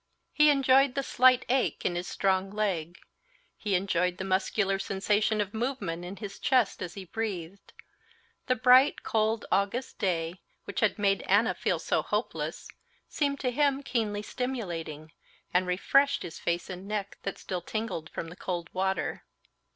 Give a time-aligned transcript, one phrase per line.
[0.33, 2.97] He enjoyed the slight ache in his strong leg,
[3.55, 7.71] he enjoyed the muscular sensation of movement in his chest as he breathed.
[8.47, 12.67] The bright, cold August day, which had made Anna feel so hopeless,
[13.07, 15.11] seemed to him keenly stimulating,
[15.53, 19.23] and refreshed his face and neck that still tingled from the cold water.